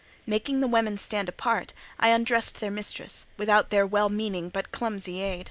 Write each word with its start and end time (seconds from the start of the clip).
Making 0.25 0.61
the 0.61 0.67
women 0.67 0.97
stand 0.97 1.29
apart, 1.29 1.73
I 1.99 2.07
undressed 2.07 2.59
their 2.59 2.71
mistress, 2.71 3.27
without 3.37 3.69
their 3.69 3.85
well 3.85 4.09
meaning 4.09 4.49
but 4.49 4.71
clumsy 4.71 5.21
aid. 5.21 5.39